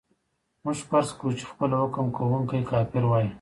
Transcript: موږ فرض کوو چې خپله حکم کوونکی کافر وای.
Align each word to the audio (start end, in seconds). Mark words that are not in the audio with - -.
موږ 0.63 0.77
فرض 0.89 1.09
کوو 1.19 1.37
چې 1.37 1.45
خپله 1.51 1.75
حکم 1.83 2.05
کوونکی 2.17 2.59
کافر 2.71 3.03
وای. 3.07 3.27